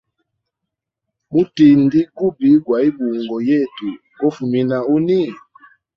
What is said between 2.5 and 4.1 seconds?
gwaibungo yetu